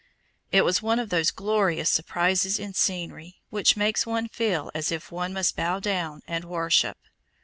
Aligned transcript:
It 0.51 0.63
was 0.65 0.81
one 0.81 0.97
of 0.97 1.11
those 1.11 1.29
glorious 1.29 1.87
surprises 1.87 2.57
in 2.57 2.73
scenery 2.73 3.35
which 3.51 3.77
make 3.77 3.99
one 4.01 4.29
feel 4.29 4.71
as 4.73 4.91
if 4.91 5.11
one 5.11 5.31
must 5.31 5.55
bow 5.55 5.79
down 5.79 6.23
and 6.25 6.43
worship. 6.43 6.97